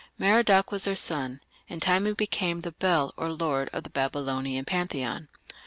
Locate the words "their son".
0.85-1.41